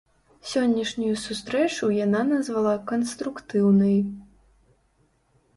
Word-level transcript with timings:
Сённяшнюю 0.51 1.15
сустрэчу 1.25 1.91
яна 1.97 2.21
назвала 2.31 2.73
канструктыўнай. 2.93 3.97